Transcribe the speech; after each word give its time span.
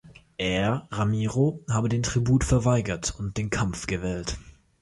Er, 0.39 0.87
Ramiro, 0.89 1.63
habe 1.69 1.87
den 1.87 2.01
Tribut 2.01 2.43
verweigert 2.43 3.13
und 3.19 3.37
den 3.37 3.51
Kampf 3.51 3.85
gewählt. 3.85 4.39